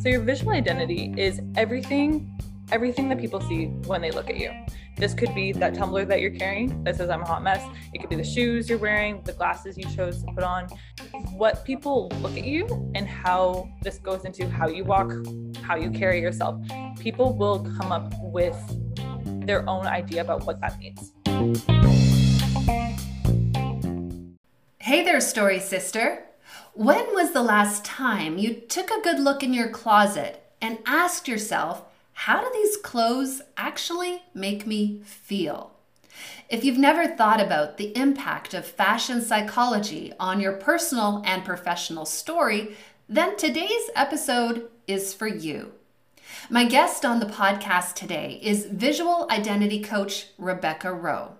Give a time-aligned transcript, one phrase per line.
[0.00, 2.36] So your visual identity is everything
[2.72, 4.50] everything that people see when they look at you.
[4.96, 7.62] This could be that tumbler that you're carrying that says I'm a hot mess.
[7.92, 10.68] It could be the shoes you're wearing, the glasses you chose to put on.
[11.34, 15.12] What people look at you and how this goes into how you walk,
[15.62, 16.60] how you carry yourself.
[16.98, 18.56] People will come up with
[19.46, 21.12] their own idea about what that means.
[24.78, 26.24] Hey there, story sister.
[26.76, 31.26] When was the last time you took a good look in your closet and asked
[31.26, 35.72] yourself, how do these clothes actually make me feel?
[36.50, 42.04] If you've never thought about the impact of fashion psychology on your personal and professional
[42.04, 42.76] story,
[43.08, 45.72] then today's episode is for you.
[46.50, 51.38] My guest on the podcast today is visual identity coach Rebecca Rowe.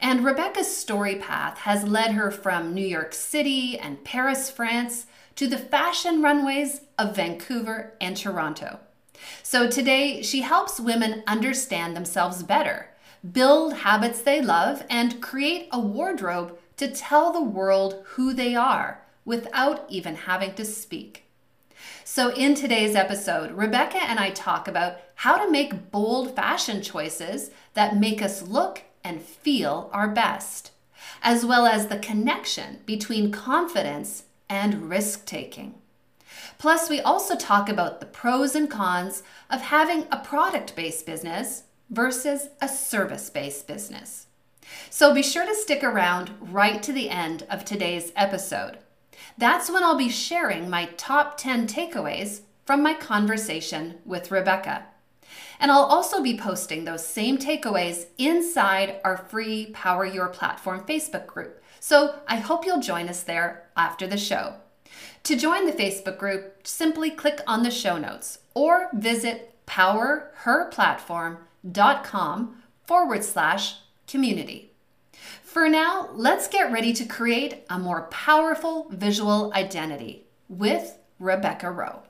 [0.00, 5.46] And Rebecca's story path has led her from New York City and Paris, France, to
[5.46, 8.80] the fashion runways of Vancouver and Toronto.
[9.42, 12.88] So today, she helps women understand themselves better,
[13.30, 19.02] build habits they love, and create a wardrobe to tell the world who they are
[19.24, 21.24] without even having to speak.
[22.04, 27.50] So, in today's episode, Rebecca and I talk about how to make bold fashion choices
[27.74, 30.70] that make us look and feel our best,
[31.22, 35.74] as well as the connection between confidence and risk taking.
[36.58, 41.64] Plus, we also talk about the pros and cons of having a product based business
[41.90, 44.26] versus a service based business.
[44.90, 48.78] So be sure to stick around right to the end of today's episode.
[49.36, 54.86] That's when I'll be sharing my top 10 takeaways from my conversation with Rebecca.
[55.60, 61.26] And I'll also be posting those same takeaways inside our free Power Your Platform Facebook
[61.26, 61.62] group.
[61.80, 64.54] So I hope you'll join us there after the show.
[65.24, 73.24] To join the Facebook group, simply click on the show notes or visit powerherplatform.com forward
[73.24, 73.76] slash
[74.06, 74.72] community.
[75.42, 82.02] For now, let's get ready to create a more powerful visual identity with Rebecca Rowe.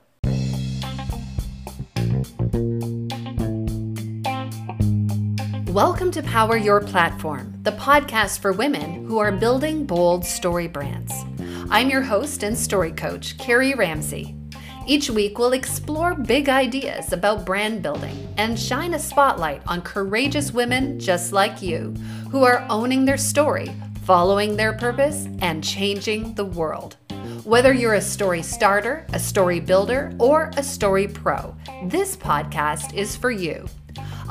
[5.73, 11.11] Welcome to Power Your Platform, the podcast for women who are building bold story brands.
[11.71, 14.35] I'm your host and story coach, Carrie Ramsey.
[14.85, 20.53] Each week, we'll explore big ideas about brand building and shine a spotlight on courageous
[20.53, 21.95] women just like you
[22.29, 23.71] who are owning their story,
[24.03, 26.97] following their purpose, and changing the world.
[27.45, 31.55] Whether you're a story starter, a story builder, or a story pro,
[31.85, 33.67] this podcast is for you.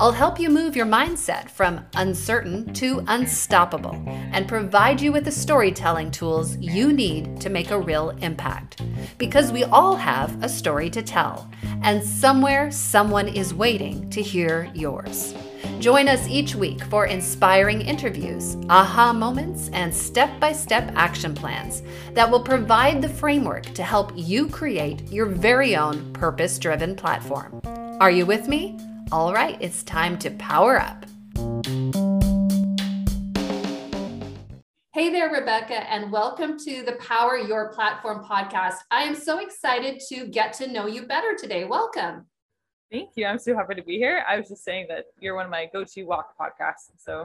[0.02, 3.94] I'll help you move your mindset from uncertain to unstoppable
[4.32, 8.82] and provide you with the storytelling tools you need to make a real impact.
[9.16, 11.48] Because we all have a story to tell,
[11.84, 15.36] and somewhere someone is waiting to hear yours.
[15.78, 21.84] Join us each week for inspiring interviews, aha moments, and step by step action plans
[22.14, 27.60] that will provide the framework to help you create your very own purpose driven platform.
[28.00, 28.76] Are you with me?
[29.12, 31.04] All right, it's time to power up.
[34.94, 38.76] Hey there, Rebecca, and welcome to the Power Your Platform podcast.
[38.90, 41.66] I am so excited to get to know you better today.
[41.66, 42.24] Welcome.
[42.90, 43.26] Thank you.
[43.26, 44.24] I'm so happy to be here.
[44.26, 46.88] I was just saying that you're one of my go-to walk podcasts.
[46.96, 47.22] So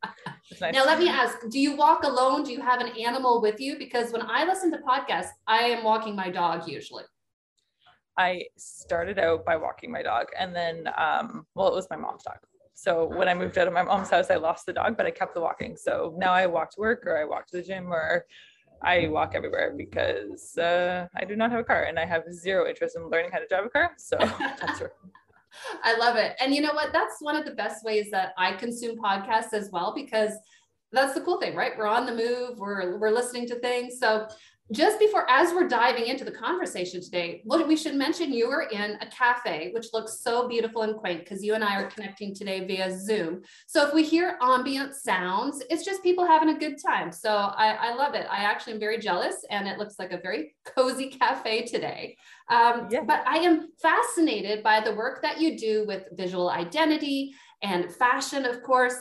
[0.62, 0.72] nice.
[0.72, 2.44] now let me ask, do you walk alone?
[2.44, 3.76] Do you have an animal with you?
[3.76, 7.04] Because when I listen to podcasts, I am walking my dog usually.
[8.16, 12.22] I started out by walking my dog and then, um, well, it was my mom's
[12.22, 12.38] dog.
[12.74, 15.10] So when I moved out of my mom's house, I lost the dog, but I
[15.10, 15.76] kept the walking.
[15.76, 18.24] So now I walk to work or I walk to the gym or
[18.82, 22.66] I walk everywhere because uh, I do not have a car and I have zero
[22.66, 23.92] interest in learning how to drive a car.
[23.98, 24.16] So
[24.60, 24.82] that's.
[25.82, 26.36] I love it.
[26.40, 26.92] And you know what?
[26.92, 30.32] That's one of the best ways that I consume podcasts as well, because
[30.92, 31.72] that's the cool thing, right?
[31.76, 33.98] We're on the move, we're, we're listening to things.
[33.98, 34.26] So
[34.72, 38.62] just before, as we're diving into the conversation today, what we should mention you are
[38.62, 42.34] in a cafe, which looks so beautiful and quaint because you and I are connecting
[42.34, 43.42] today via Zoom.
[43.66, 47.10] So if we hear ambient sounds, it's just people having a good time.
[47.10, 48.26] So I, I love it.
[48.30, 52.16] I actually am very jealous, and it looks like a very cozy cafe today.
[52.48, 53.02] Um, yeah.
[53.06, 58.44] But I am fascinated by the work that you do with visual identity and fashion,
[58.44, 58.94] of course.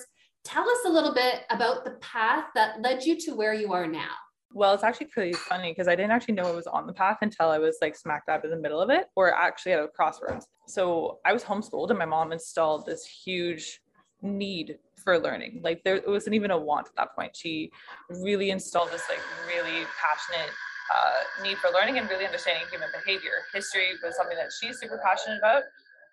[0.45, 3.85] Tell us a little bit about the path that led you to where you are
[3.85, 4.15] now.
[4.53, 7.19] Well, it's actually pretty funny because I didn't actually know it was on the path
[7.21, 9.87] until I was like smack dab in the middle of it, or actually at a
[9.87, 10.47] crossroads.
[10.67, 13.81] So I was homeschooled, and my mom installed this huge
[14.21, 15.61] need for learning.
[15.63, 17.35] Like there wasn't even a want at that point.
[17.35, 17.71] She
[18.09, 20.51] really installed this like really passionate
[20.93, 23.31] uh, need for learning and really understanding human behavior.
[23.53, 25.63] History was something that she's super passionate about.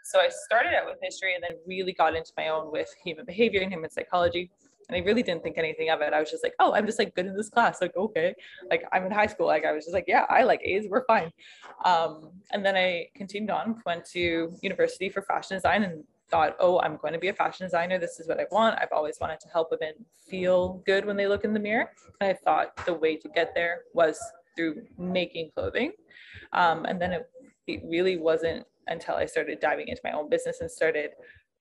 [0.04, 3.24] So I started out with history and then really got into my own with human
[3.24, 4.50] behavior and human psychology.
[4.88, 6.12] And I really didn't think anything of it.
[6.12, 7.80] I was just like, oh, I'm just like good in this class.
[7.80, 8.34] Like, okay.
[8.70, 9.46] Like I'm in high school.
[9.46, 10.86] Like I was just like, yeah, I like A's.
[10.88, 11.32] We're fine.
[11.84, 16.80] Um, and then I continued on, went to university for fashion design and thought, oh,
[16.80, 17.98] I'm going to be a fashion designer.
[17.98, 18.78] This is what I want.
[18.80, 19.94] I've always wanted to help women
[20.28, 21.90] feel good when they look in the mirror.
[22.20, 24.18] And I thought the way to get there was
[24.56, 25.92] through making clothing.
[26.52, 27.30] Um, and then it,
[27.66, 31.10] it really wasn't until I started diving into my own business and started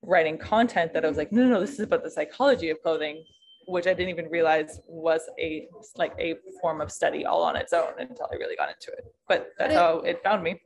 [0.06, 2.82] writing content that I was like, no, no, no, this is about the psychology of
[2.82, 3.24] clothing,
[3.68, 7.74] which I didn't even realize was a like a form of study all on its
[7.74, 9.06] own until I really got into it.
[9.28, 10.62] But that's it, how it found me.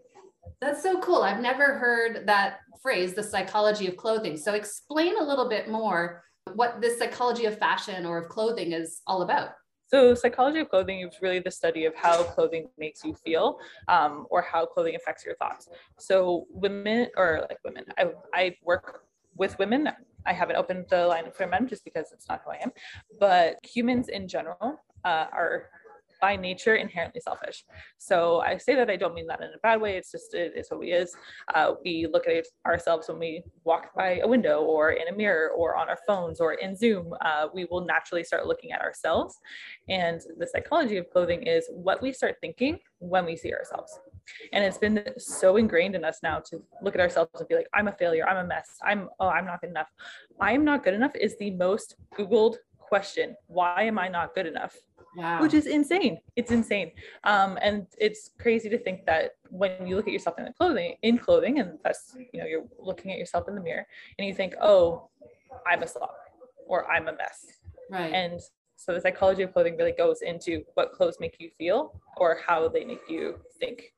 [0.61, 1.21] That's so cool.
[1.21, 4.37] I've never heard that phrase, the psychology of clothing.
[4.37, 9.01] So explain a little bit more what this psychology of fashion or of clothing is
[9.07, 9.51] all about.
[9.87, 13.57] So, psychology of clothing is really the study of how clothing makes you feel
[13.87, 15.67] um, or how clothing affects your thoughts.
[15.97, 19.05] So, women, or like women, I, I work
[19.39, 19.89] with women.
[20.25, 22.71] I haven't opened the line for men just because it's not who I am,
[23.19, 25.69] but humans in general uh, are
[26.21, 27.63] by nature inherently selfish.
[27.97, 29.95] So I say that I don't mean that in a bad way.
[29.95, 31.15] It's just it is what we is.
[31.55, 35.49] Uh, we look at ourselves when we walk by a window or in a mirror
[35.51, 37.13] or on our phones or in Zoom.
[37.21, 39.39] Uh, we will naturally start looking at ourselves.
[39.87, 43.97] And the psychology of clothing is what we start thinking when we see ourselves.
[44.53, 47.67] And it's been so ingrained in us now to look at ourselves and be like,
[47.73, 49.89] I'm a failure, I'm a mess, I'm oh, I'm not good enough.
[50.39, 53.35] I am not good enough is the most Googled question.
[53.47, 54.75] Why am I not good enough?
[55.15, 55.41] wow.
[55.41, 56.19] which is insane.
[56.35, 56.91] It's insane.
[57.23, 60.95] Um, and it's crazy to think that when you look at yourself in the clothing,
[61.01, 63.85] in clothing, and that's, you know, you're looking at yourself in the mirror
[64.17, 65.09] and you think, oh,
[65.67, 66.11] I'm a slob
[66.67, 67.45] or I'm a mess.
[67.89, 68.13] Right.
[68.13, 68.39] And
[68.75, 72.67] so the psychology of clothing really goes into what clothes make you feel or how
[72.69, 73.93] they make you think.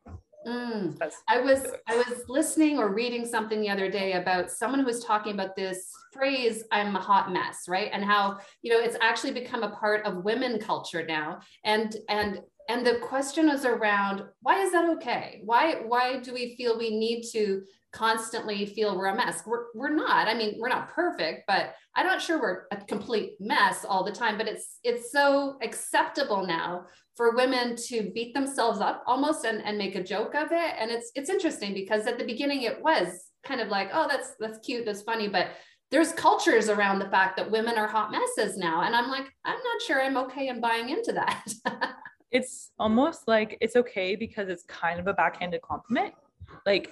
[0.46, 1.00] Mm.
[1.30, 5.04] I was I was listening or reading something the other day about someone who was
[5.04, 7.90] talking about this phrase "I'm a hot mess," right?
[7.94, 11.42] And how you know it's actually become a part of women culture now.
[11.64, 15.42] And and and the question is around why is that okay?
[15.44, 19.44] Why why do we feel we need to constantly feel we're a mess?
[19.46, 20.28] We're we're not.
[20.28, 24.12] I mean, we're not perfect, but I'm not sure we're a complete mess all the
[24.12, 24.38] time.
[24.38, 26.86] But it's it's so acceptable now
[27.16, 30.76] for women to beat themselves up almost and, and make a joke of it.
[30.80, 34.34] And it's it's interesting because at the beginning it was kind of like, oh, that's
[34.40, 35.48] that's cute, that's funny, but
[35.92, 38.82] there's cultures around the fact that women are hot messes now.
[38.82, 41.46] And I'm like, I'm not sure I'm okay in buying into that.
[42.32, 46.14] it's almost like it's okay because it's kind of a backhanded compliment.
[46.66, 46.92] Like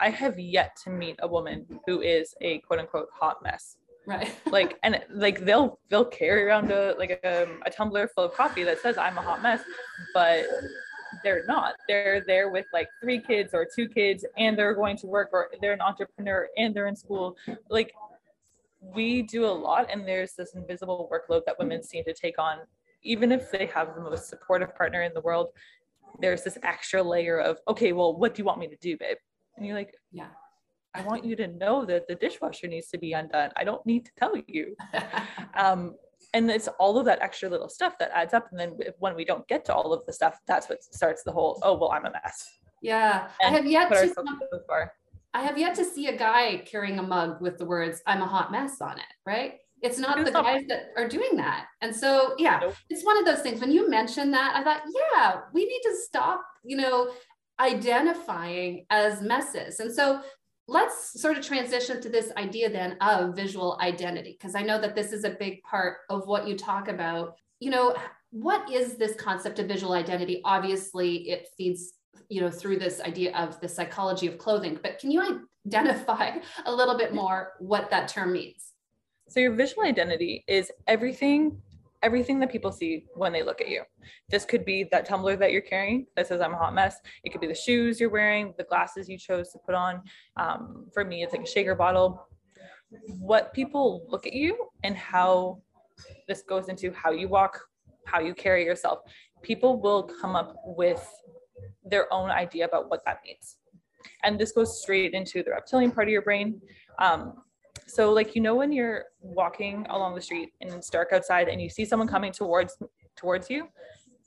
[0.00, 3.78] I have yet to meet a woman who is a quote unquote hot mess.
[4.06, 4.34] Right.
[4.50, 8.34] Like and like they'll they'll carry around a like a, um, a tumbler full of
[8.34, 9.62] coffee that says i'm a hot mess
[10.14, 10.46] but
[11.22, 11.74] they're not.
[11.88, 15.50] They're there with like three kids or two kids and they're going to work or
[15.60, 17.36] they're an entrepreneur and they're in school.
[17.68, 17.92] Like
[18.80, 22.58] we do a lot and there's this invisible workload that women seem to take on
[23.02, 25.48] even if they have the most supportive partner in the world
[26.20, 29.16] there's this extra layer of okay well what do you want me to do babe
[29.56, 30.28] and you're like yeah
[30.96, 33.50] I want you to know that the dishwasher needs to be undone.
[33.54, 34.74] I don't need to tell you.
[35.54, 35.94] um,
[36.32, 38.48] and it's all of that extra little stuff that adds up.
[38.50, 41.32] And then when we don't get to all of the stuff, that's what starts the
[41.32, 42.48] whole, oh, well, I'm a mess.
[42.82, 43.28] Yeah.
[43.42, 44.14] And I have yet to,
[45.34, 48.26] I have yet to see a guy carrying a mug with the words, I'm a
[48.26, 49.54] hot mess on it, right?
[49.86, 51.66] It's not the guys that are doing that.
[51.80, 52.74] And so, yeah, nope.
[52.90, 53.60] it's one of those things.
[53.60, 54.82] When you mentioned that, I thought,
[55.14, 57.12] yeah, we need to stop, you know,
[57.60, 59.80] identifying as messes.
[59.80, 60.20] And so
[60.68, 64.94] let's sort of transition to this idea then of visual identity, because I know that
[64.94, 67.34] this is a big part of what you talk about.
[67.60, 67.94] You know,
[68.30, 70.40] what is this concept of visual identity?
[70.44, 71.92] Obviously, it feeds
[72.28, 76.30] you know through this idea of the psychology of clothing but can you identify
[76.64, 78.72] a little bit more what that term means
[79.28, 81.60] so your visual identity is everything
[82.02, 83.82] everything that people see when they look at you.
[84.28, 86.98] This could be that tumbler that you're carrying that says I'm a hot mess.
[87.24, 90.02] It could be the shoes you're wearing, the glasses you chose to put on.
[90.36, 92.28] Um, for me, it's like a shaker bottle.
[93.18, 95.62] What people look at you and how
[96.28, 97.58] this goes into how you walk,
[98.04, 99.00] how you carry yourself.
[99.42, 101.04] People will come up with
[101.84, 103.56] their own idea about what that means.
[104.22, 106.60] And this goes straight into the reptilian part of your brain.
[107.00, 107.42] Um,
[107.86, 111.60] so like you know when you're walking along the street and it's dark outside and
[111.60, 112.76] you see someone coming towards
[113.16, 113.68] towards you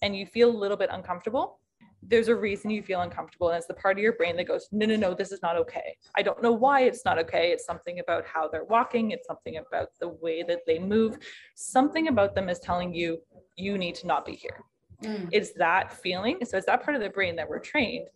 [0.02, 1.60] and you feel a little bit uncomfortable
[2.02, 4.70] there's a reason you feel uncomfortable and it's the part of your brain that goes
[4.72, 7.66] no no no this is not okay i don't know why it's not okay it's
[7.66, 11.18] something about how they're walking it's something about the way that they move
[11.56, 13.20] something about them is telling you
[13.58, 14.64] you need to not be here
[15.04, 15.30] Mm.
[15.32, 16.40] It's that feeling.
[16.46, 18.08] So it's that part of the brain that we're trained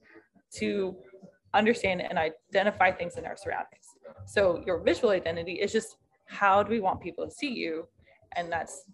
[0.55, 0.95] to
[1.53, 3.82] understand and identify things in our surroundings.
[4.25, 7.87] So your visual identity is just how do we want people to see you?
[8.35, 8.85] And that's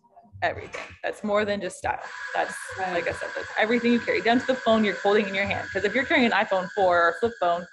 [0.42, 0.82] everything.
[1.04, 2.00] That's more than just style.
[2.34, 2.94] That's right.
[2.94, 5.46] like I said, that's everything you carry down to the phone you're holding in your
[5.46, 5.68] hand.
[5.68, 7.66] Because if you're carrying an iPhone 4 or a flip phone,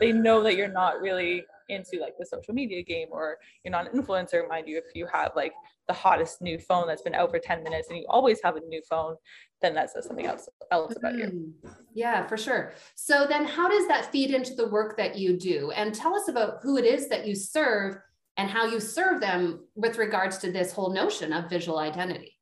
[0.00, 3.92] they know that you're not really into like the social media game or you're not
[3.92, 5.52] an influencer, mind you, if you have like
[5.88, 8.60] the hottest new phone that's been out for 10 minutes and you always have a
[8.60, 9.16] new phone,
[9.60, 11.24] then that says something else else about you.
[11.24, 11.68] Mm-hmm.
[11.94, 12.72] Yeah, for sure.
[12.94, 15.70] So then how does that feed into the work that you do?
[15.72, 17.96] And tell us about who it is that you serve
[18.36, 22.38] and how you serve them with regards to this whole notion of visual identity.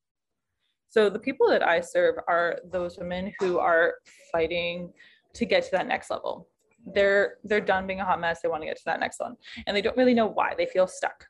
[0.89, 3.95] So the people that I serve are those women who are
[4.33, 4.93] fighting
[5.35, 6.49] to get to that next level.
[6.95, 8.41] They're they're done being a hot mess.
[8.41, 10.55] They want to get to that next one, and they don't really know why.
[10.57, 11.25] They feel stuck,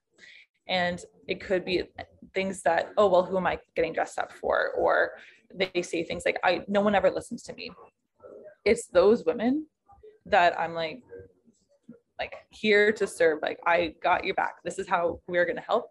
[0.69, 1.83] and it could be
[2.35, 4.73] things that oh well, who am I getting dressed up for?
[4.77, 5.13] Or
[5.55, 7.71] they say things like I no one ever listens to me.
[8.65, 9.67] It's those women
[10.27, 11.01] that I'm like,
[12.21, 15.63] like here to serve like i got your back this is how we're going to
[15.63, 15.87] help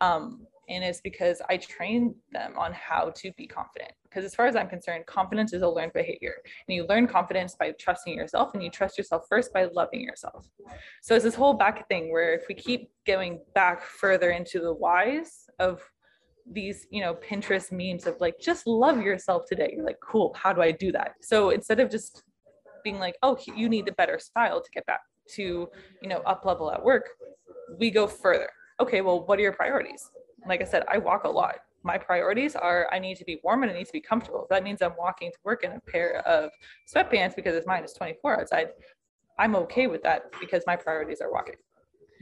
[0.00, 3.92] um, and it's because i train them on how to be confident.
[4.04, 6.34] Because as far as i'm concerned confidence is a learned behavior.
[6.66, 10.48] And you learn confidence by trusting yourself and you trust yourself first by loving yourself.
[11.02, 14.72] So it's this whole back thing where if we keep going back further into the
[14.72, 15.80] whys of
[16.50, 19.72] these you know pinterest memes of like just love yourself today.
[19.74, 21.12] You're like cool how do i do that?
[21.20, 22.24] So instead of just
[22.84, 25.00] being like oh you need a better style to get back
[25.34, 25.68] to
[26.02, 27.10] you know up level at work
[27.78, 28.50] we go further.
[28.80, 30.10] Okay well what are your priorities
[30.46, 31.56] like i said i walk a lot.
[31.84, 34.46] My priorities are i need to be warm and i need to be comfortable.
[34.50, 36.50] That means i'm walking to work in a pair of
[36.92, 38.68] sweatpants because it's minus 24 outside.
[39.38, 41.56] I'm okay with that because my priorities are walking.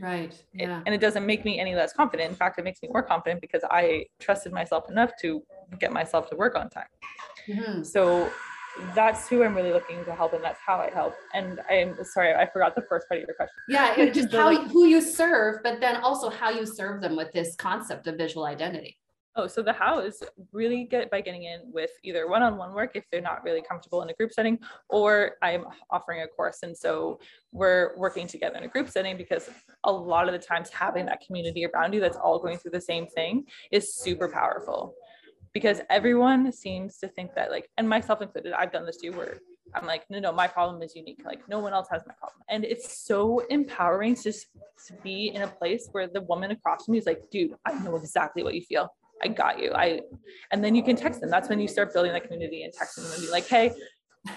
[0.01, 0.83] Right yeah.
[0.87, 2.31] and it doesn't make me any less confident.
[2.31, 5.43] In fact it makes me more confident because i trusted myself enough to
[5.79, 6.85] get myself to work on time.
[7.49, 7.83] Mm-hmm.
[7.83, 8.31] so
[8.95, 11.15] that's who I'm really looking to help, and that's how I help.
[11.35, 13.55] And I'm sorry, I forgot the first part of your question.
[13.69, 17.57] Yeah, just how who you serve, but then also how you serve them with this
[17.57, 18.97] concept of visual identity.
[19.37, 20.23] Oh, so the how is
[20.53, 24.11] really get by getting in with either one-on-one work if they're not really comfortable in
[24.11, 24.59] a group setting,
[24.89, 27.21] or I'm offering a course, and so
[27.53, 29.49] we're working together in a group setting because
[29.85, 32.81] a lot of the times having that community around you that's all going through the
[32.81, 34.95] same thing is super powerful
[35.53, 39.39] because everyone seems to think that like and myself included i've done this too where
[39.75, 41.21] i'm like no no my problem is unique.
[41.25, 42.43] Like no one else has my problem.
[42.49, 44.47] And it's so empowering to just
[44.87, 47.73] to be in a place where the woman across from me is like dude i
[47.85, 48.89] know exactly what you feel.
[49.23, 49.73] I got you.
[49.75, 50.01] I
[50.51, 51.29] and then you can text them.
[51.29, 53.73] That's when you start building that community and texting them and be like hey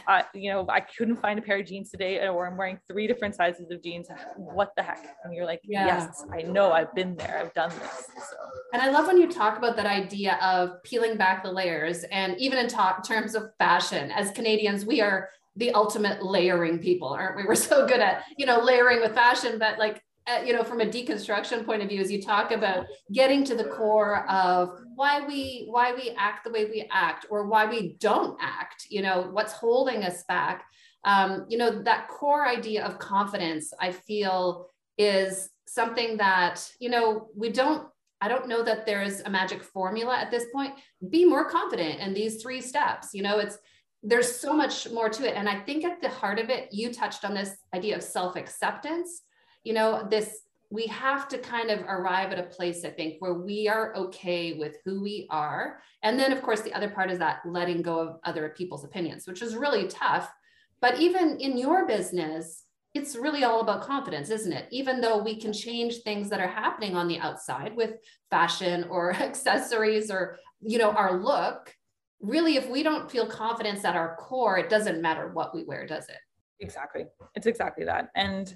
[0.07, 3.07] uh, you know, I couldn't find a pair of jeans today, or I'm wearing three
[3.07, 4.07] different sizes of jeans.
[4.37, 5.03] What the heck?
[5.23, 5.85] And you're like, yeah.
[5.85, 8.07] yes, I know, I've been there, I've done this.
[8.15, 8.37] So.
[8.73, 12.37] And I love when you talk about that idea of peeling back the layers, and
[12.39, 14.11] even in talk terms of fashion.
[14.11, 17.43] As Canadians, we are the ultimate layering people, aren't we?
[17.45, 20.81] We're so good at you know layering with fashion, but like uh, you know from
[20.81, 25.25] a deconstruction point of view as you talk about getting to the core of why
[25.25, 29.29] we why we act the way we act or why we don't act you know
[29.31, 30.65] what's holding us back.
[31.05, 37.27] Um, you know that core idea of confidence i feel is something that you know
[37.35, 37.87] we don't
[38.21, 40.73] i don't know that there's a magic formula at this point.
[41.09, 43.57] Be more confident in these three steps you know it's
[44.05, 45.35] there's so much more to it.
[45.35, 49.23] And i think at the heart of it you touched on this idea of self-acceptance
[49.63, 50.41] you know, this
[50.73, 54.53] we have to kind of arrive at a place, I think, where we are okay
[54.53, 55.79] with who we are.
[56.01, 59.27] And then, of course, the other part is that letting go of other people's opinions,
[59.27, 60.33] which is really tough.
[60.81, 62.63] But even in your business,
[62.95, 64.67] it's really all about confidence, isn't it?
[64.71, 67.93] Even though we can change things that are happening on the outside with
[68.31, 71.71] fashion or accessories or, you know, our look,
[72.19, 75.85] really, if we don't feel confidence at our core, it doesn't matter what we wear,
[75.85, 76.17] does it?
[76.59, 77.05] Exactly.
[77.35, 78.09] It's exactly that.
[78.15, 78.55] And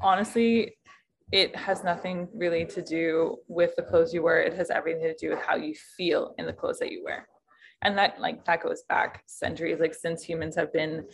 [0.00, 0.76] honestly,
[1.32, 4.40] it has nothing really to do with the clothes you wear.
[4.40, 7.28] It has everything to do with how you feel in the clothes that you wear.
[7.82, 11.06] And that like that goes back centuries, like since humans have been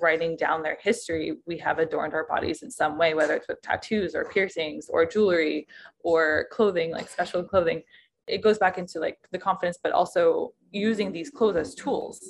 [0.00, 3.60] writing down their history, we have adorned our bodies in some way, whether it's with
[3.62, 5.66] tattoos or piercings or jewelry
[6.04, 7.82] or clothing, like special clothing.
[8.28, 12.20] It goes back into like the confidence, but also using these clothes as tools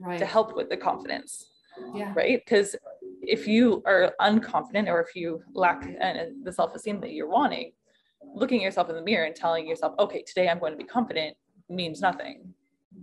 [0.00, 0.18] right.
[0.18, 1.44] to help with the confidence.
[1.94, 2.12] Yeah.
[2.16, 2.40] Right.
[2.42, 2.74] Because
[3.22, 7.72] if you are unconfident or if you lack uh, the self-esteem that you're wanting
[8.34, 10.84] looking at yourself in the mirror and telling yourself okay today i'm going to be
[10.84, 11.36] confident
[11.68, 12.52] means nothing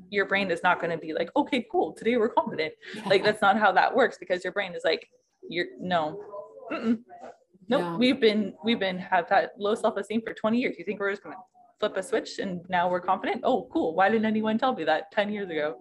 [0.10, 3.07] your brain is not going to be like okay cool today we're confident yeah.
[3.07, 5.10] like that's not how that works because your brain is like
[5.48, 6.19] you're no
[6.72, 6.98] no
[7.69, 7.81] nope.
[7.81, 7.98] yeah.
[7.98, 11.24] we've been we've been have that low self-esteem for 20 years you think we're just
[11.24, 11.36] gonna
[11.79, 13.41] flip a switch and now we're confident.
[13.44, 13.96] Oh, cool.
[13.96, 15.75] Why didn't anyone tell me that 10 years ago?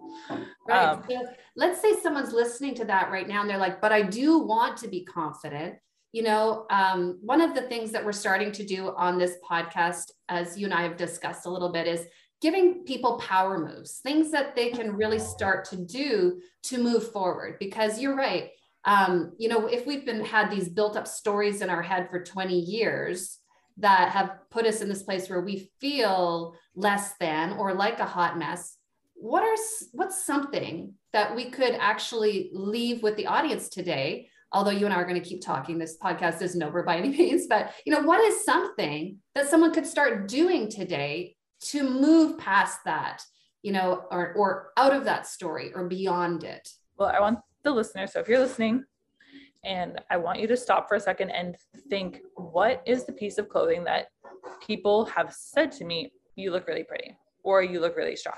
[0.67, 0.85] Right.
[0.85, 1.25] Um, so
[1.55, 4.77] let's say someone's listening to that right now and they're like, but I do want
[4.77, 5.75] to be confident.
[6.11, 10.11] You know, um, one of the things that we're starting to do on this podcast,
[10.29, 12.05] as you and I have discussed a little bit, is
[12.41, 17.57] giving people power moves, things that they can really start to do to move forward.
[17.59, 18.51] Because you're right.
[18.85, 22.23] Um, you know, if we've been had these built up stories in our head for
[22.23, 23.39] 20 years,
[23.77, 28.05] that have put us in this place where we feel less than or like a
[28.05, 28.77] hot mess
[29.15, 29.55] what are
[29.93, 34.29] what's something that we could actually leave with the audience today?
[34.51, 37.09] Although you and i are going to keep talking this podcast isn't over by any
[37.09, 42.37] means but you know what is something that someone could start doing today to move
[42.37, 43.23] past that
[43.63, 46.69] you know or, or out of that story or beyond it?
[46.97, 48.83] Well i want the listener so if you're listening
[49.65, 51.57] and I want you to stop for a second and
[51.89, 54.07] think what is the piece of clothing that
[54.65, 58.37] people have said to me, you look really pretty, or you look really strong?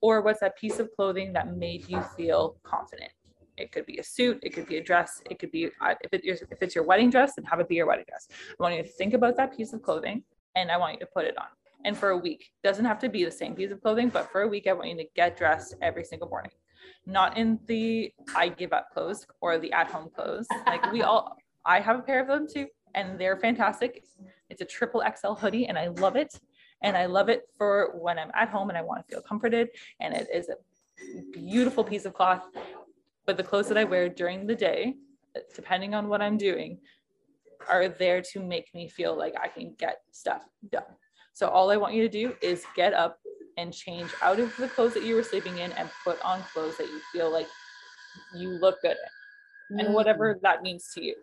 [0.00, 3.10] Or what's that piece of clothing that made you feel confident?
[3.58, 6.14] It could be a suit, it could be a dress, it could be, uh, if,
[6.14, 8.26] it, if it's your wedding dress, then have it be your wedding dress.
[8.30, 10.22] I want you to think about that piece of clothing
[10.56, 11.48] and I want you to put it on.
[11.84, 14.42] And for a week, doesn't have to be the same piece of clothing, but for
[14.42, 16.52] a week, I want you to get dressed every single morning
[17.06, 20.46] not in the I give up clothes or the at home clothes.
[20.66, 24.04] Like we all, I have a pair of them too, and they're fantastic.
[24.48, 26.38] It's a triple XL hoodie, and I love it.
[26.82, 29.68] And I love it for when I'm at home and I want to feel comforted.
[30.00, 30.56] And it is a
[31.30, 32.42] beautiful piece of cloth.
[33.26, 34.94] But the clothes that I wear during the day,
[35.54, 36.78] depending on what I'm doing,
[37.68, 40.82] are there to make me feel like I can get stuff done.
[41.34, 43.19] So all I want you to do is get up
[43.60, 46.76] and change out of the clothes that you were sleeping in and put on clothes
[46.78, 47.48] that you feel like
[48.34, 48.96] you look good
[49.70, 49.92] in and mm.
[49.92, 51.14] whatever that means to you.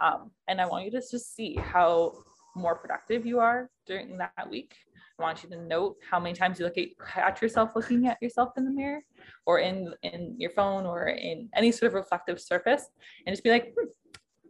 [0.00, 2.14] Um, and i want you to just see how
[2.56, 4.74] more productive you are during that week.
[5.18, 8.16] I want you to note how many times you look at, at yourself looking at
[8.22, 9.00] yourself in the mirror
[9.44, 12.86] or in in your phone or in any sort of reflective surface
[13.26, 13.88] and just be like hmm,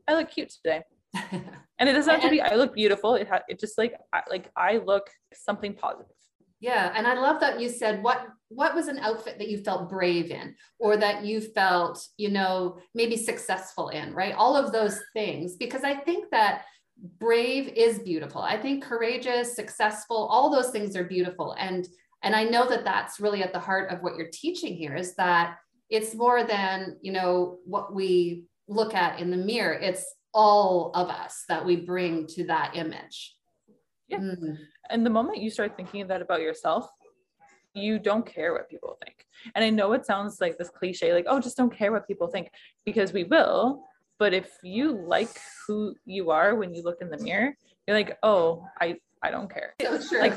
[0.09, 0.83] i look cute today.
[1.81, 3.15] And it doesn't have to be i look beautiful.
[3.15, 6.20] It, ha- it just like I, like i look something positive
[6.61, 9.89] yeah, and I love that you said what what was an outfit that you felt
[9.89, 14.35] brave in or that you felt, you know, maybe successful in, right?
[14.35, 16.65] All of those things because I think that
[17.19, 18.43] brave is beautiful.
[18.43, 21.87] I think courageous, successful, all those things are beautiful and
[22.23, 25.15] and I know that that's really at the heart of what you're teaching here is
[25.15, 25.57] that
[25.89, 29.73] it's more than, you know, what we look at in the mirror.
[29.73, 33.35] It's all of us that we bring to that image.
[34.11, 34.19] Yeah.
[34.19, 34.59] Mm.
[34.91, 36.89] And the moment you start thinking that about yourself,
[37.75, 39.27] you don't care what people think.
[39.55, 42.27] And I know it sounds like this cliche, like, oh, just don't care what people
[42.27, 42.51] think,
[42.85, 43.85] because we will.
[44.19, 47.55] But if you like who you are when you look in the mirror,
[47.87, 49.75] you're like, oh, I, I don't care.
[50.01, 50.35] So like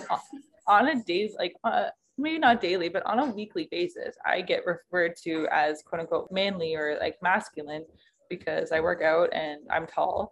[0.68, 4.66] on a days, like uh, maybe not daily, but on a weekly basis, I get
[4.66, 7.86] referred to as quote unquote manly or like masculine
[8.30, 10.32] because I work out and I'm tall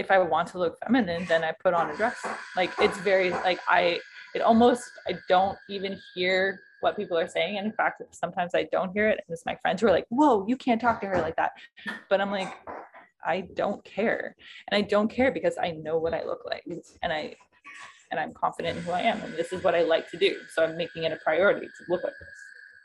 [0.00, 2.18] if I want to look feminine, then I put on a dress.
[2.56, 4.00] Like it's very like I
[4.34, 7.58] it almost I don't even hear what people are saying.
[7.58, 9.20] And in fact, sometimes I don't hear it.
[9.26, 11.52] And it's my friends who are like, whoa, you can't talk to her like that.
[12.08, 12.52] But I'm like,
[13.24, 14.34] I don't care.
[14.68, 16.64] And I don't care because I know what I look like.
[17.02, 17.36] And I
[18.10, 19.20] and I'm confident in who I am.
[19.22, 20.40] And this is what I like to do.
[20.54, 22.28] So I'm making it a priority to look like this.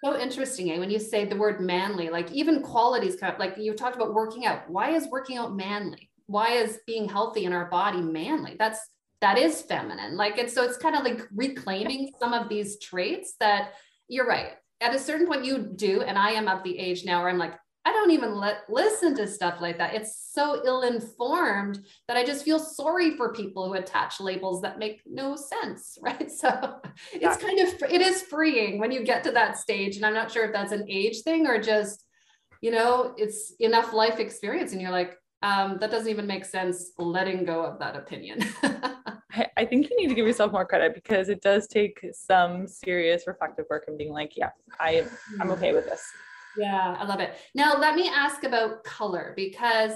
[0.04, 0.72] So interesting.
[0.72, 0.78] Eh?
[0.78, 4.14] When you say the word manly, like even qualities kind of like you talked about
[4.14, 4.70] working out.
[4.70, 6.10] Why is working out manly?
[6.28, 8.56] Why is being healthy in our body manly?
[8.58, 8.80] That's
[9.22, 10.18] that is feminine.
[10.18, 13.74] Like it's so it's kind of like reclaiming some of these traits that
[14.08, 14.52] you're right.
[14.82, 17.38] At a certain point you do and i am of the age now where i'm
[17.38, 17.54] like
[17.86, 19.96] i don't even let listen to stuff like that.
[19.96, 25.02] It's so ill-informed that i just feel sorry for people who attach labels that make
[25.06, 26.30] no sense right?
[26.30, 26.76] So
[27.14, 30.32] it's kind of it is freeing when you get to that stage and i'm not
[30.32, 32.04] sure if that's an age thing or just
[32.62, 36.92] you know it's enough life experience and you're like um, that doesn't even make sense
[36.98, 38.40] letting go of that opinion.
[39.58, 43.28] I think you need to give yourself more credit because it does take some serious
[43.28, 45.06] reflective work and being like, yeah, I
[45.40, 46.04] I'm okay with this.
[46.58, 47.36] Yeah, I love it.
[47.54, 49.92] Now let me ask about color because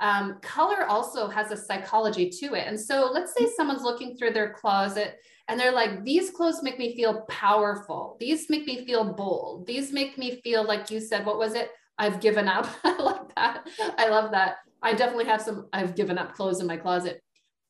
[0.00, 2.66] um, color also has a psychology to it.
[2.66, 6.78] And so let's say someone's looking through their closet and they're like, these clothes make
[6.78, 8.16] me feel powerful.
[8.20, 9.66] These make me feel bold.
[9.66, 11.70] These make me feel like you said, what was it?
[11.98, 12.66] I've given up.
[12.84, 13.66] I love that.
[13.98, 14.56] I love that.
[14.84, 17.20] I definitely have some, I've given up clothes in my closet.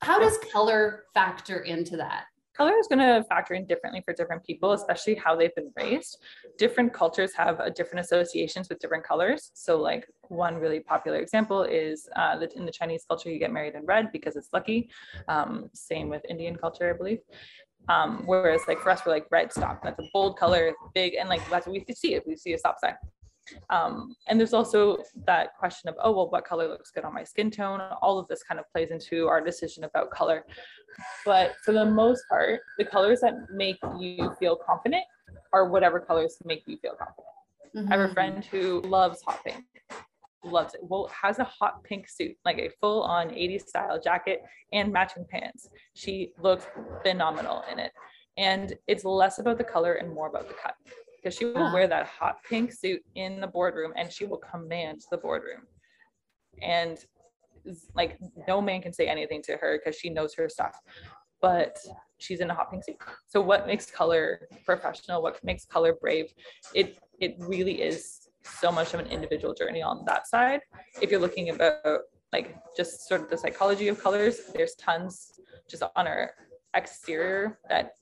[0.03, 2.24] How does color factor into that?
[2.57, 6.18] Color is going to factor in differently for different people, especially how they've been raised.
[6.59, 9.50] Different cultures have different associations with different colors.
[9.55, 13.53] So, like one really popular example is uh, that in the Chinese culture, you get
[13.53, 14.90] married in red because it's lucky.
[15.27, 17.20] Um, same with Indian culture, I believe
[17.88, 19.83] Um, whereas like for us, we're like red stop.
[19.83, 22.59] That's a bold color, big, and like that's what we see if we see a
[22.59, 22.94] stop sign.
[23.70, 27.24] Um, and there's also that question of, oh, well, what color looks good on my
[27.24, 27.80] skin tone?
[28.02, 30.44] All of this kind of plays into our decision about color.
[31.24, 35.04] But for the most part, the colors that make you feel confident
[35.52, 37.26] are whatever colors make you feel confident.
[37.76, 37.92] Mm-hmm.
[37.92, 38.14] I have a mm-hmm.
[38.14, 39.64] friend who loves hot pink,
[40.44, 40.80] loves it.
[40.83, 45.26] Well, has a hot pink suit, like a full on 80s style jacket and matching
[45.28, 45.68] pants.
[45.94, 46.66] She looks
[47.02, 47.92] phenomenal in it.
[48.37, 50.74] And it's less about the color and more about the cut
[51.25, 51.73] because she will ah.
[51.73, 55.63] wear that hot pink suit in the boardroom and she will command the boardroom.
[56.63, 56.99] And
[57.95, 60.79] like no man can say anything to her because she knows her stuff.
[61.41, 61.79] But
[62.19, 62.97] she's in a hot pink suit.
[63.27, 65.23] So what makes color professional?
[65.23, 66.27] What makes color brave?
[66.75, 70.61] It it really is so much of an individual journey on that side.
[71.01, 72.01] If you're looking about
[72.33, 76.33] like just sort of the psychology of colors, there's tons just on our
[76.75, 77.93] exterior that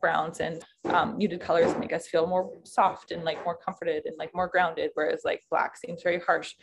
[0.00, 4.16] browns and um, muted colors make us feel more soft and like more comforted and
[4.18, 6.54] like more grounded, whereas like black seems very harsh.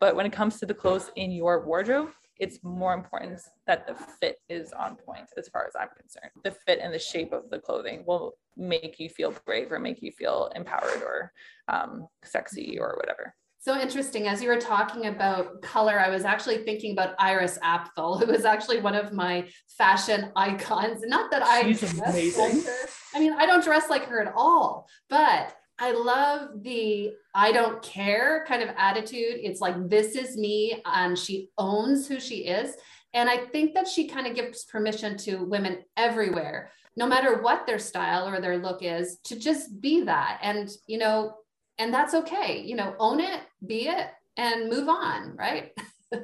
[0.00, 3.94] But when it comes to the clothes in your wardrobe, it's more important that the
[3.94, 6.32] fit is on point as far as I'm concerned.
[6.42, 10.02] The fit and the shape of the clothing will make you feel brave or make
[10.02, 11.32] you feel empowered or
[11.68, 13.34] um, sexy or whatever.
[13.62, 14.26] So interesting.
[14.26, 18.44] As you were talking about color, I was actually thinking about Iris Apfel, who is
[18.44, 19.48] actually one of my
[19.78, 21.02] fashion icons.
[21.06, 22.64] Not that I She's amazing.
[22.64, 22.66] Like
[23.14, 27.80] I mean, I don't dress like her at all, but I love the I don't
[27.82, 29.38] care kind of attitude.
[29.40, 32.74] It's like, this is me, and she owns who she is.
[33.14, 37.68] And I think that she kind of gives permission to women everywhere, no matter what
[37.68, 40.40] their style or their look is, to just be that.
[40.42, 41.34] And, you know,
[41.78, 45.72] and that's okay you know own it be it and move on right?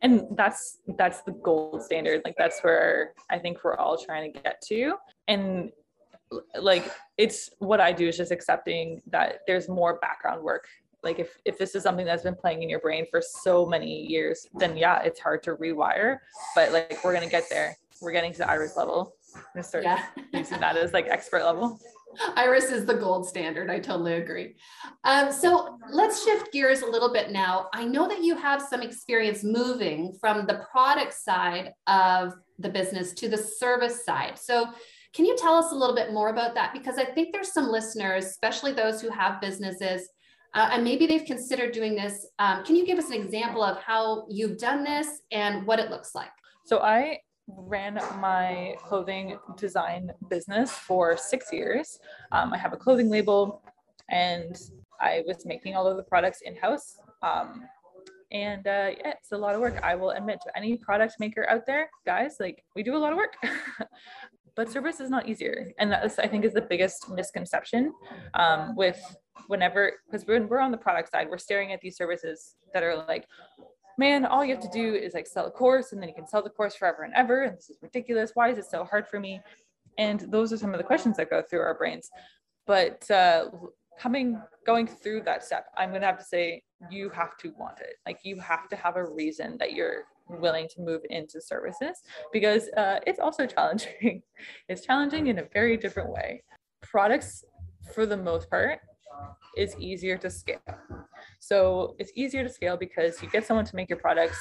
[0.00, 2.22] And that's that's the gold standard.
[2.24, 4.94] Like that's where i think we're all trying to get to.
[5.26, 5.70] And
[6.60, 10.68] like it's what i do is just accepting that there's more background work.
[11.02, 14.06] Like if if this is something that's been playing in your brain for so many
[14.06, 16.18] years then yeah it's hard to rewire.
[16.54, 17.76] But like we're gonna get there.
[18.00, 19.16] We're getting to the iris level.
[19.34, 20.04] I'm gonna start yeah.
[20.32, 21.80] using that as like expert level
[22.36, 23.70] Iris is the gold standard.
[23.70, 24.56] I totally agree.
[25.04, 27.68] Um, so let's shift gears a little bit now.
[27.72, 33.12] I know that you have some experience moving from the product side of the business
[33.14, 34.38] to the service side.
[34.38, 34.66] So
[35.14, 36.72] can you tell us a little bit more about that?
[36.72, 40.08] Because I think there's some listeners, especially those who have businesses,
[40.54, 42.26] uh, and maybe they've considered doing this.
[42.38, 45.90] Um, can you give us an example of how you've done this and what it
[45.90, 46.30] looks like?
[46.64, 51.98] So I ran my clothing design business for six years.
[52.32, 53.62] Um, I have a clothing label
[54.10, 54.56] and
[55.00, 56.98] I was making all of the products in house.
[57.22, 57.64] Um,
[58.30, 59.80] and uh, yeah, it's a lot of work.
[59.82, 63.12] I will admit to any product maker out there, guys, like we do a lot
[63.12, 63.36] of work.
[64.54, 65.72] but service is not easier.
[65.78, 67.92] And that's, I think, is the biggest misconception
[68.34, 69.00] um, with
[69.46, 72.96] whenever, because when we're on the product side, we're staring at these services that are
[72.96, 73.24] like,
[73.98, 76.26] man, all you have to do is like sell a course and then you can
[76.26, 77.42] sell the course forever and ever.
[77.42, 78.30] And this is ridiculous.
[78.34, 79.40] Why is it so hard for me?
[79.98, 82.08] And those are some of the questions that go through our brains.
[82.66, 83.46] But uh,
[83.98, 87.80] coming, going through that step, I'm going to have to say, you have to want
[87.80, 87.94] it.
[88.06, 92.68] Like you have to have a reason that you're willing to move into services because
[92.76, 94.22] uh, it's also challenging.
[94.68, 96.42] it's challenging in a very different way.
[96.82, 97.44] Products,
[97.92, 98.78] for the most part,
[99.56, 100.60] is easier to scale.
[101.40, 104.38] So it's easier to scale because you get someone to make your products.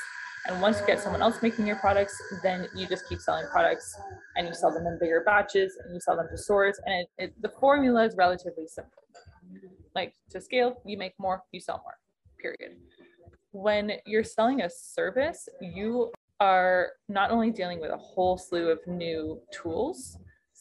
[0.48, 3.94] And once you get someone else making your products, then you just keep selling products
[4.36, 6.80] and you sell them in bigger batches and you sell them to stores.
[6.86, 9.04] And it, it, the formula is relatively simple.
[9.96, 11.98] Like to scale, you make more, you sell more,
[12.40, 12.78] period.
[13.52, 18.80] When you're selling a service, you are not only dealing with a whole slew of
[18.86, 20.18] new tools,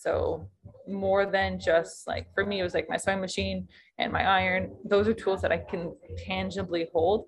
[0.06, 0.48] so
[0.86, 3.66] more than just like for me, it was like my sewing machine
[3.98, 4.72] and my iron.
[4.84, 7.24] Those are tools that I can tangibly hold.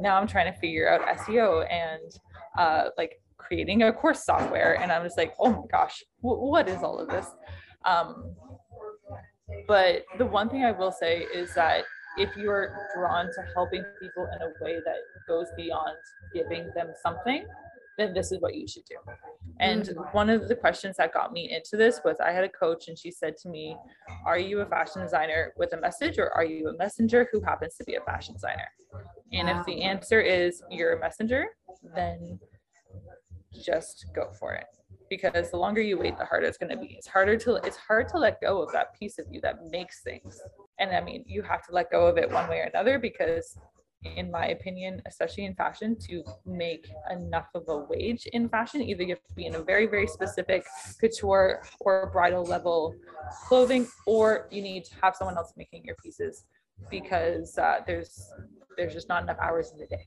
[0.00, 2.02] Now I'm trying to figure out SEO and
[2.58, 4.80] uh, like creating a course software.
[4.80, 7.28] And I'm just like, oh my gosh, w- what is all of this?
[7.84, 8.34] Um,
[9.68, 11.84] but the one thing I will say is that
[12.18, 14.96] if you are drawn to helping people in a way that
[15.28, 15.96] goes beyond
[16.34, 17.46] giving them something,
[17.96, 18.96] then this is what you should do.
[19.60, 20.00] And mm-hmm.
[20.12, 22.98] one of the questions that got me into this was I had a coach and
[22.98, 23.76] she said to me,
[24.26, 27.76] Are you a fashion designer with a message or are you a messenger who happens
[27.76, 28.68] to be a fashion designer?
[29.32, 31.46] And if the answer is you're a messenger,
[31.94, 32.38] then
[33.64, 34.66] just go for it.
[35.08, 36.96] Because the longer you wait, the harder it's going to be.
[36.98, 40.02] It's harder to it's hard to let go of that piece of you that makes
[40.02, 40.40] things.
[40.78, 43.56] And I mean, you have to let go of it one way or another because
[44.16, 48.82] in my opinion, especially in fashion, to make enough of a wage in fashion.
[48.82, 50.64] Either you have to be in a very, very specific
[51.00, 52.94] couture or bridal level
[53.46, 56.44] clothing, or you need to have someone else making your pieces
[56.90, 58.30] because uh, there's
[58.76, 60.06] there's just not enough hours in the day.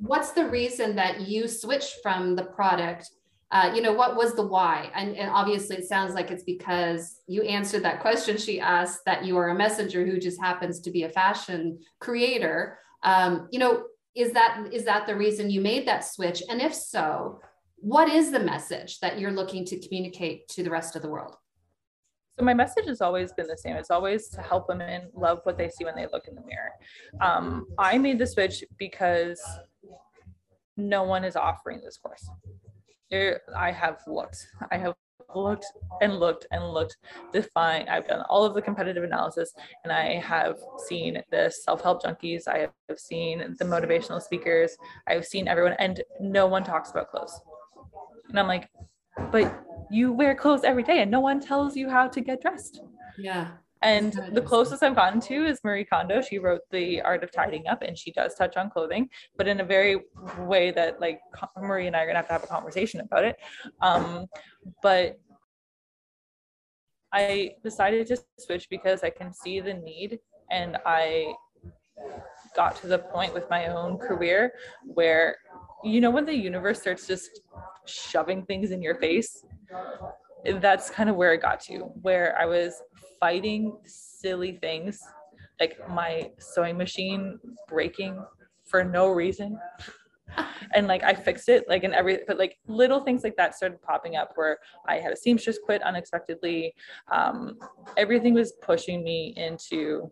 [0.00, 3.10] What's the reason that you switched from the product?
[3.50, 4.90] Uh, you know, what was the why?
[4.94, 9.24] And, and obviously, it sounds like it's because you answered that question she asked that
[9.24, 12.78] you are a messenger who just happens to be a fashion creator.
[13.06, 16.42] Um, you know, is that is that the reason you made that switch?
[16.50, 17.40] And if so,
[17.76, 21.36] what is the message that you're looking to communicate to the rest of the world?
[22.38, 23.76] So my message has always been the same.
[23.76, 26.72] It's always to help women love what they see when they look in the mirror.
[27.22, 29.40] Um, I made the switch because
[30.76, 32.28] no one is offering this course.
[33.56, 34.46] I have looked.
[34.70, 34.94] I have
[35.36, 35.66] looked
[36.00, 36.96] and looked and looked
[37.32, 37.88] to find.
[37.88, 39.52] I've done all of the competitive analysis,
[39.84, 40.56] and I have
[40.88, 42.48] seen the self-help junkies.
[42.48, 44.76] I have seen the motivational speakers.
[45.06, 47.40] I've seen everyone, and no one talks about clothes.
[48.28, 48.68] And I'm like,
[49.30, 52.80] but you wear clothes every day and no one tells you how to get dressed.
[53.18, 53.48] Yeah.
[53.82, 56.22] And the closest I've gotten to is Marie Kondo.
[56.22, 59.60] She wrote The Art of Tidying Up and she does touch on clothing, but in
[59.60, 60.00] a very
[60.40, 61.20] way that like
[61.56, 63.36] Marie and I are gonna have to have a conversation about it.
[63.82, 64.26] Um,
[64.82, 65.20] but
[67.12, 70.18] I decided to switch because I can see the need
[70.50, 71.34] and I
[72.54, 74.52] got to the point with my own career
[74.84, 75.36] where
[75.84, 77.40] you know when the universe starts just
[77.86, 79.44] shoving things in your face
[80.60, 82.82] that's kind of where it got to where i was
[83.20, 85.00] fighting silly things
[85.60, 87.38] like my sewing machine
[87.68, 88.22] breaking
[88.64, 89.58] for no reason
[90.74, 93.80] and like i fixed it like in every but like little things like that started
[93.82, 94.58] popping up where
[94.88, 96.74] i had a seamstress quit unexpectedly
[97.12, 97.56] um,
[97.96, 100.10] everything was pushing me into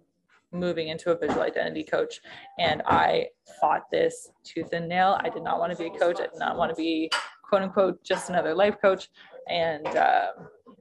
[0.54, 2.20] moving into a visual identity coach.
[2.58, 3.26] And I
[3.60, 5.18] fought this tooth and nail.
[5.22, 6.18] I did not want to be a coach.
[6.20, 7.10] I did not want to be
[7.42, 9.08] quote unquote just another life coach.
[9.50, 10.28] And uh,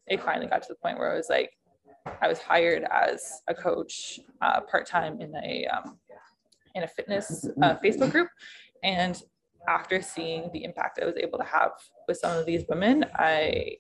[0.08, 1.58] it finally got to the point where I was like,
[2.22, 5.98] I was hired as a coach uh, part time in a um,
[6.76, 8.28] in a fitness uh, Facebook group,
[8.84, 9.22] and
[9.68, 11.72] after seeing the impact I was able to have
[12.08, 13.78] with some of these women, I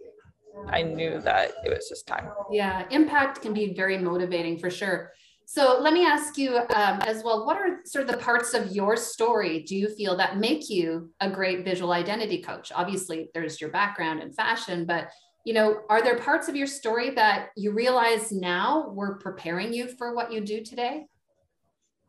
[0.67, 2.29] I knew that it was just time.
[2.51, 5.11] Yeah, impact can be very motivating for sure.
[5.45, 8.71] So let me ask you um, as well, what are sort of the parts of
[8.71, 12.71] your story do you feel that make you a great visual identity coach?
[12.73, 15.09] Obviously, there's your background in fashion, but
[15.45, 19.89] you know, are there parts of your story that you realize now were preparing you
[19.97, 21.07] for what you do today?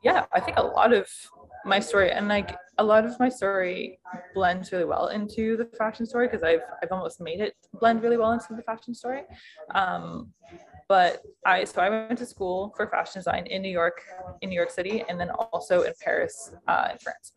[0.05, 1.09] Yeah, I think a lot of
[1.65, 3.99] my story and like a lot of my story
[4.35, 8.17] blends really well into the fashion story because I've I've almost made it blend really
[8.17, 9.23] well into the fashion story.
[9.75, 10.33] Um,
[10.89, 14.03] but I so I went to school for fashion design in New York,
[14.43, 17.33] in New York City, and then also in Paris, uh, in France.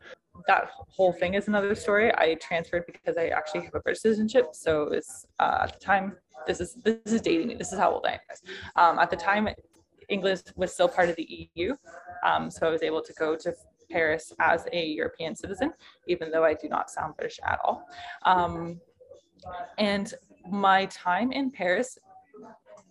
[0.46, 2.12] That whole thing is another story.
[2.14, 6.16] I transferred because I actually have a British citizenship, so it's uh, at the time.
[6.46, 7.54] This is this is dating me.
[7.54, 8.18] This is how old I am.
[8.76, 9.48] Um, at the time,
[10.08, 11.74] England was still part of the EU,
[12.24, 13.52] um, so I was able to go to
[13.90, 15.72] Paris as a European citizen,
[16.06, 17.84] even though I do not sound British at all.
[18.24, 18.80] Um,
[19.78, 20.12] and
[20.50, 21.98] my time in Paris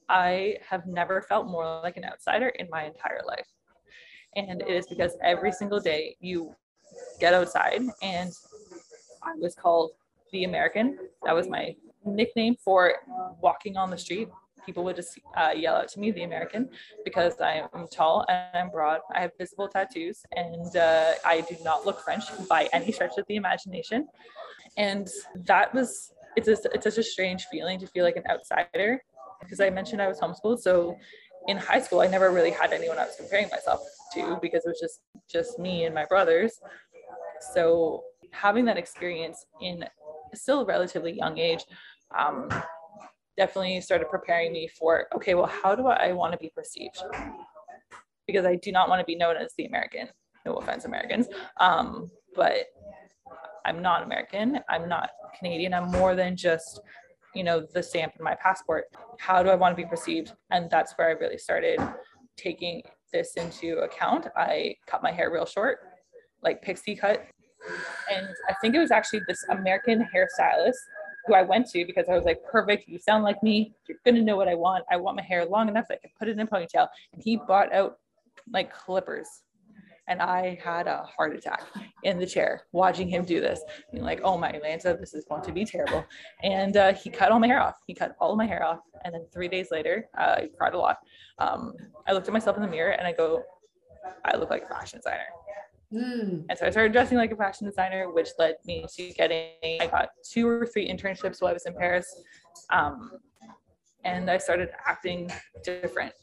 [0.10, 3.48] I have never felt more like an outsider in my entire life.
[4.36, 6.56] And it is because every single day you
[7.20, 8.32] get outside, and
[9.24, 9.92] I was called
[10.32, 10.98] the American.
[11.24, 12.94] That was my nickname for
[13.42, 14.30] walking on the street.
[14.68, 16.70] People would just uh, yell out to me, the American,
[17.04, 19.00] because I am tall and I'm broad.
[19.16, 23.26] I have visible tattoos, and uh, I do not look French by any stretch of
[23.28, 24.08] the imagination.
[24.76, 25.08] And
[25.46, 29.02] that was it's a, it's such a strange feeling to feel like an outsider
[29.42, 30.60] because I mentioned I was homeschooled.
[30.60, 30.98] So
[31.48, 33.82] in high school, I never really had anyone I was comparing myself
[34.14, 35.00] to because it was just
[35.32, 36.60] just me and my brothers.
[37.54, 39.86] So having that experience in
[40.34, 41.64] still a relatively young age
[42.18, 42.50] um,
[43.38, 47.02] definitely started preparing me for okay, well, how do I want to be perceived?
[48.26, 50.10] Because I do not want to be known as the American.
[50.46, 51.28] No offense, Americans,
[51.60, 52.68] um, but
[53.66, 54.60] I'm not American.
[54.70, 55.74] I'm not Canadian.
[55.74, 56.80] I'm more than just
[57.38, 58.86] you know the stamp in my passport
[59.20, 61.80] how do i want to be perceived and that's where i really started
[62.36, 62.82] taking
[63.14, 65.80] this into account i cut my hair real short
[66.42, 67.26] like pixie cut
[68.12, 70.74] and i think it was actually this american hairstylist
[71.28, 74.22] who i went to because i was like perfect you sound like me you're gonna
[74.22, 76.32] know what i want i want my hair long enough that i can put it
[76.32, 77.98] in a ponytail and he bought out
[78.52, 79.44] like clippers
[80.08, 81.64] and I had a heart attack
[82.04, 83.62] in the chair watching him do this.
[83.92, 86.06] Being like, oh my Lanta, this is going to be terrible.
[86.44, 87.76] And uh, he cut all my hair off.
[87.86, 88.80] He cut all of my hair off.
[89.04, 90.98] And then three days later, uh, I cried a lot.
[91.40, 91.74] Um,
[92.08, 93.44] I looked at myself in the mirror and I go,
[94.24, 95.28] I look like a fashion designer.
[95.94, 96.46] Mm.
[96.50, 99.88] And so I started dressing like a fashion designer, which led me to getting, I
[99.88, 102.24] got two or three internships while I was in Paris.
[102.72, 103.12] Um,
[104.04, 105.32] and I started acting
[105.64, 106.14] different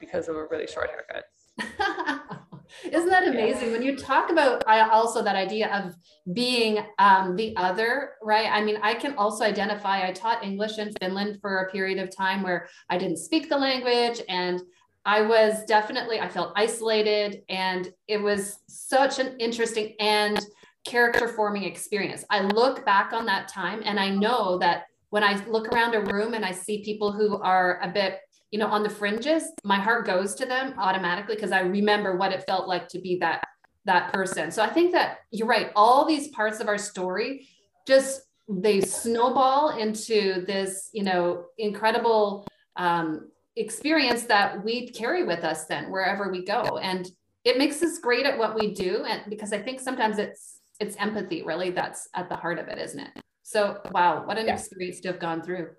[0.00, 1.24] because of a really short haircut.
[2.90, 3.68] Isn't that amazing?
[3.68, 3.72] Yeah.
[3.72, 5.94] When you talk about I also that idea of
[6.34, 8.48] being um, the other, right?
[8.50, 10.06] I mean, I can also identify.
[10.06, 13.58] I taught English in Finland for a period of time where I didn't speak the
[13.58, 14.60] language and
[15.04, 20.40] I was definitely, I felt isolated and it was such an interesting and
[20.84, 22.24] character forming experience.
[22.30, 26.00] I look back on that time and I know that when I look around a
[26.00, 28.18] room and I see people who are a bit,
[28.50, 32.32] you know, on the fringes, my heart goes to them automatically because I remember what
[32.32, 33.44] it felt like to be that
[33.86, 34.50] that person.
[34.50, 35.70] So I think that you're right.
[35.76, 37.46] All these parts of our story
[37.86, 45.66] just they snowball into this, you know, incredible um, experience that we carry with us
[45.66, 46.78] then wherever we go.
[46.78, 47.08] And
[47.44, 50.96] it makes us great at what we do and because i think sometimes it's it's
[50.96, 53.10] empathy really that's at the heart of it isn't it?
[53.42, 54.54] So wow what an yeah.
[54.54, 55.70] experience to have gone through.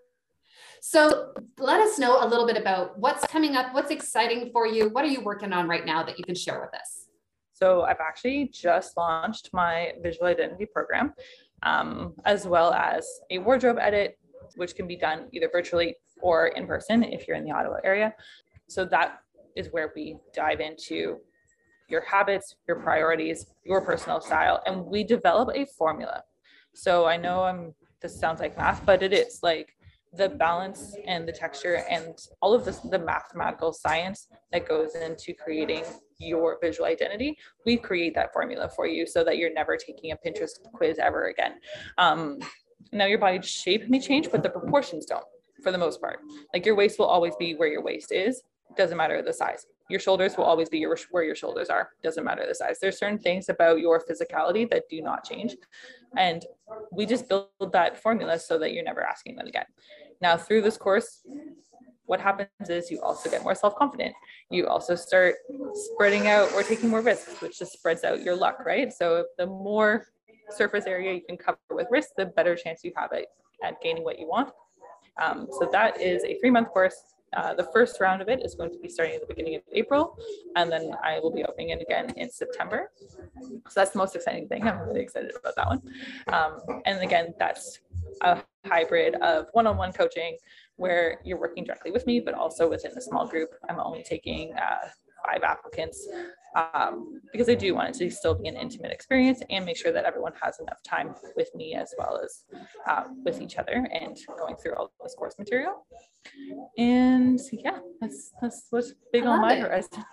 [0.81, 4.89] So let us know a little bit about what's coming up what's exciting for you
[4.89, 7.07] what are you working on right now that you can share with us?
[7.53, 11.13] So i've actually just launched my visual identity program
[11.63, 14.19] um, as well as a wardrobe edit
[14.55, 18.13] which can be done either virtually or in person if you're in the Ottawa area.
[18.67, 19.19] So that
[19.55, 21.17] is where we dive into
[21.87, 26.23] your habits, your priorities, your personal style, and we develop a formula.
[26.73, 29.75] So I know I'm this sounds like math, but it is like
[30.17, 35.33] the balance and the texture and all of this the mathematical science that goes into
[35.33, 35.83] creating
[36.19, 40.17] your visual identity we create that formula for you so that you're never taking a
[40.25, 41.55] pinterest quiz ever again
[41.97, 42.39] um,
[42.91, 45.25] now your body shape may change but the proportions don't
[45.63, 46.19] for the most part.
[46.53, 48.43] Like your waist will always be where your waist is.
[48.77, 49.65] Doesn't matter the size.
[49.89, 51.89] Your shoulders will always be your, where your shoulders are.
[52.03, 52.79] Doesn't matter the size.
[52.79, 55.55] There's certain things about your physicality that do not change.
[56.17, 56.43] And
[56.91, 59.65] we just build that formula so that you're never asking that again.
[60.21, 61.21] Now, through this course,
[62.05, 64.13] what happens is you also get more self-confident.
[64.49, 65.35] You also start
[65.73, 68.91] spreading out or taking more risks, which just spreads out your luck, right?
[68.91, 70.07] So the more
[70.49, 73.25] surface area you can cover with risk, the better chance you have at,
[73.63, 74.49] at gaining what you want.
[75.21, 76.95] Um, so that is a three month course.
[77.35, 79.61] Uh, the first round of it is going to be starting at the beginning of
[79.73, 80.17] April,
[80.55, 82.91] and then I will be opening it again in September.
[83.41, 84.65] So that's the most exciting thing.
[84.65, 85.81] I'm really excited about that one.
[86.31, 87.79] Um, and again, that's
[88.21, 90.37] a hybrid of one on one coaching
[90.77, 93.49] where you're working directly with me, but also within a small group.
[93.67, 94.87] I'm only taking uh,
[95.25, 96.07] five applicants
[96.55, 99.91] um, because I do want it to still be an intimate experience and make sure
[99.91, 102.45] that everyone has enough time with me as well as
[102.89, 105.85] um, with each other and going through all this course material.
[106.77, 110.03] And yeah, that's that's what's big on my horizon.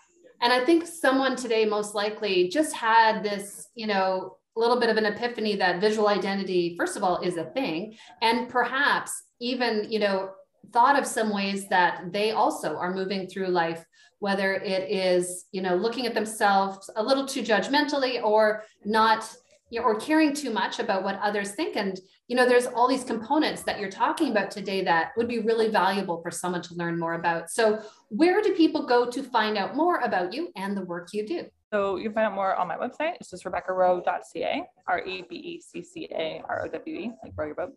[0.40, 4.90] And I think someone today most likely just had this, you know, a little bit
[4.90, 9.90] of an epiphany that visual identity, first of all, is a thing, and perhaps even,
[9.90, 10.30] you know,
[10.72, 13.84] thought of some ways that they also are moving through life
[14.20, 19.34] whether it is you know looking at themselves a little too judgmentally or not
[19.72, 21.76] you know, or caring too much about what others think.
[21.76, 21.98] And
[22.28, 25.68] you know there's all these components that you're talking about today that would be really
[25.68, 27.50] valuable for someone to learn more about.
[27.50, 31.26] So where do people go to find out more about you and the work you
[31.26, 33.14] do so you can find out more on my website.
[33.18, 37.72] It's just rebeccarowe.ca, R-E-B-E-C-C-A-R-O-W-E, like row your boat,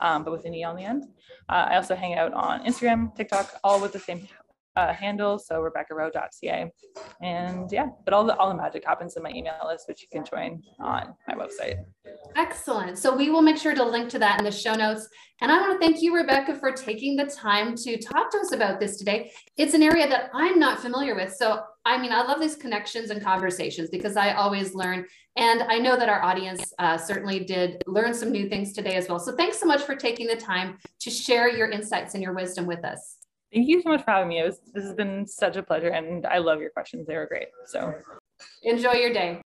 [0.00, 1.04] um, but with an E on the end.
[1.48, 4.28] Uh, I also hang out on Instagram, TikTok, all with the same
[4.76, 6.70] uh, handle, so rebeccarowe.ca.
[7.22, 10.08] And yeah, but all the all the magic happens in my email list, which you
[10.12, 11.78] can join on my website.
[12.36, 12.96] Excellent.
[12.98, 15.08] So we will make sure to link to that in the show notes.
[15.40, 18.52] And I want to thank you, Rebecca, for taking the time to talk to us
[18.52, 19.32] about this today.
[19.56, 21.34] It's an area that I'm not familiar with.
[21.34, 25.06] So I mean, I love these connections and conversations because I always learn.
[25.36, 29.08] And I know that our audience uh, certainly did learn some new things today as
[29.08, 29.18] well.
[29.18, 32.66] So thanks so much for taking the time to share your insights and your wisdom
[32.66, 33.16] with us.
[33.54, 34.40] Thank you so much for having me.
[34.40, 37.06] It Was, this has been such a pleasure, and I love your questions.
[37.06, 37.48] They were great.
[37.68, 37.94] So
[38.64, 39.40] enjoy your day.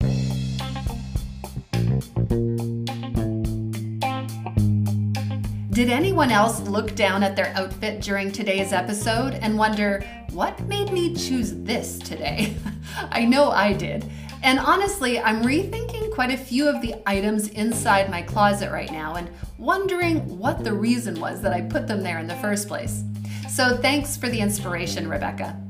[5.80, 10.92] Did anyone else look down at their outfit during today's episode and wonder, what made
[10.92, 12.54] me choose this today?
[13.10, 14.08] I know I did.
[14.42, 19.16] And honestly, I'm rethinking quite a few of the items inside my closet right now
[19.16, 23.02] and wondering what the reason was that I put them there in the first place.
[23.48, 25.60] So thanks for the inspiration, Rebecca.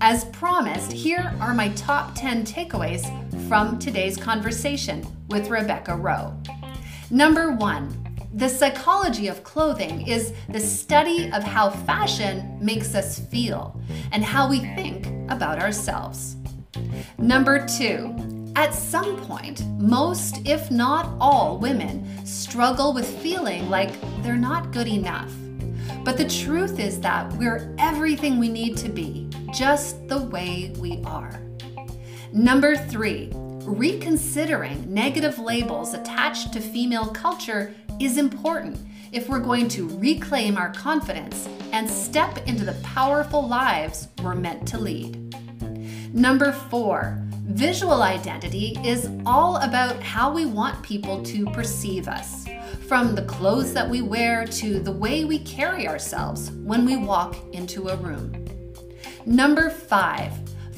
[0.00, 3.06] As promised, here are my top 10 takeaways
[3.48, 6.36] from today's conversation with Rebecca Rowe.
[7.10, 13.80] Number one, the psychology of clothing is the study of how fashion makes us feel
[14.12, 16.36] and how we think about ourselves.
[17.18, 18.14] Number two,
[18.58, 23.92] At some point, most, if not all, women struggle with feeling like
[24.24, 25.32] they're not good enough.
[26.02, 31.00] But the truth is that we're everything we need to be, just the way we
[31.04, 31.40] are.
[32.32, 38.78] Number three, reconsidering negative labels attached to female culture is important
[39.12, 44.66] if we're going to reclaim our confidence and step into the powerful lives we're meant
[44.68, 45.34] to lead.
[46.14, 52.46] Number four, visual identity is all about how we want people to perceive us,
[52.86, 57.36] from the clothes that we wear to the way we carry ourselves when we walk
[57.52, 58.32] into a room.
[59.26, 60.32] Number five,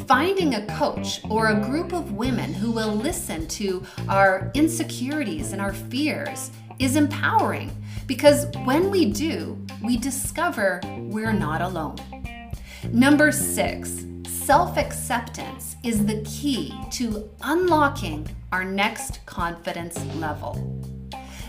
[0.07, 5.61] finding a coach or a group of women who will listen to our insecurities and
[5.61, 6.51] our fears
[6.81, 7.70] is empowering
[8.07, 11.97] because when we do, we discover we're not alone.
[12.91, 20.81] Number six, self acceptance is the key to unlocking our next confidence level.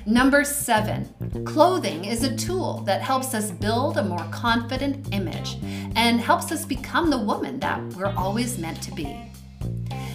[0.06, 1.08] Number seven,
[1.46, 5.58] clothing is a tool that helps us build a more confident image
[5.96, 9.32] and helps us become the woman that we're always meant to be.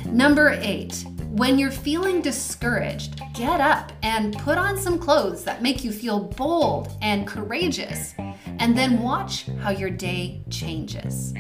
[0.07, 1.05] Number eight,
[1.37, 6.19] when you're feeling discouraged, get up and put on some clothes that make you feel
[6.19, 8.15] bold and courageous,
[8.59, 11.35] and then watch how your day changes.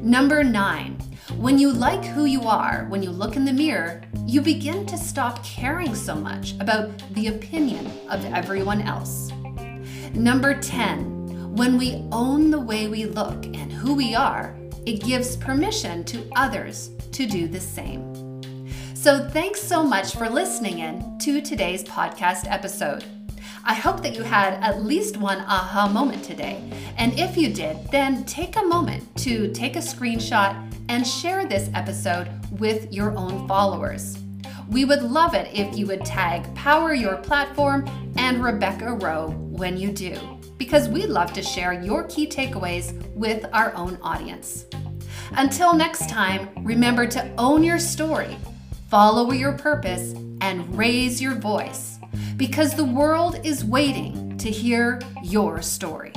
[0.00, 0.98] Number nine,
[1.36, 4.96] when you like who you are, when you look in the mirror, you begin to
[4.96, 9.32] stop caring so much about the opinion of everyone else.
[10.14, 14.56] Number 10, when we own the way we look and who we are,
[14.86, 18.27] it gives permission to others to do the same.
[19.00, 23.04] So, thanks so much for listening in to today's podcast episode.
[23.64, 26.68] I hope that you had at least one aha moment today.
[26.96, 30.52] And if you did, then take a moment to take a screenshot
[30.88, 32.28] and share this episode
[32.58, 34.18] with your own followers.
[34.68, 39.76] We would love it if you would tag Power Your Platform and Rebecca Rowe when
[39.76, 40.18] you do,
[40.56, 44.66] because we'd love to share your key takeaways with our own audience.
[45.36, 48.36] Until next time, remember to own your story,
[48.88, 51.98] follow your purpose, and raise your voice
[52.36, 56.12] because the world is waiting to hear your story.